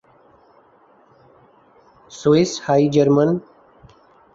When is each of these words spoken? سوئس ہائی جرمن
سوئس 2.19 2.51
ہائی 2.65 2.85
جرمن 2.93 3.29